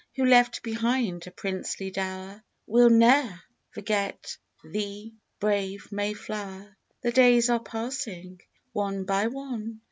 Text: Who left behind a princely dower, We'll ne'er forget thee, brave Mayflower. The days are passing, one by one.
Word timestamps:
Who 0.15 0.25
left 0.25 0.63
behind 0.63 1.27
a 1.27 1.31
princely 1.31 1.91
dower, 1.91 2.43
We'll 2.65 2.89
ne'er 2.89 3.43
forget 3.69 4.35
thee, 4.63 5.13
brave 5.39 5.91
Mayflower. 5.91 6.75
The 7.03 7.11
days 7.11 7.51
are 7.51 7.59
passing, 7.61 8.41
one 8.73 9.03
by 9.05 9.27
one. 9.27 9.79